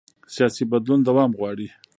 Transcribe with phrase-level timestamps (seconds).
[0.33, 1.67] سیاسي بدلون دوام غواړي